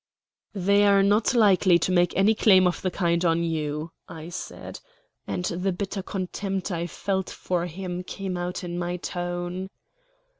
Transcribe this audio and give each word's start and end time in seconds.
"They 0.55 0.87
are 0.87 1.03
not 1.03 1.35
likely 1.35 1.77
to 1.77 1.91
make 1.91 2.17
any 2.17 2.33
claim 2.33 2.65
of 2.65 2.81
the 2.81 2.89
kind 2.89 3.23
on 3.23 3.43
you," 3.43 3.91
I 4.09 4.29
said. 4.29 4.79
And 5.27 5.45
the 5.45 5.71
bitter 5.71 6.01
contempt 6.01 6.71
I 6.71 6.87
felt 6.87 7.29
for 7.29 7.67
him 7.67 8.01
came 8.01 8.35
out 8.35 8.63
in 8.63 8.79
my 8.79 8.97
tone. 8.97 9.69